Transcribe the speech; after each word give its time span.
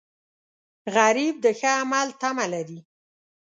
غریب 0.95 1.35
د 1.45 1.47
ښه 1.59 1.71
عمل 1.81 2.07
تمه 2.21 2.45
لري 2.53 2.79